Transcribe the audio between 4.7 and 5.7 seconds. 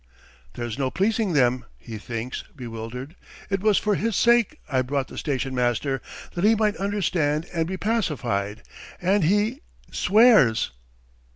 brought the station